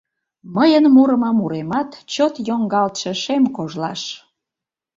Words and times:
Мыйын 0.55 0.85
мурымо 0.95 1.29
Муремат 1.39 1.89
Чот 2.13 2.33
йоҥгалтше 2.47 3.11
Шем 3.23 3.43
кожлаш! 3.55 4.01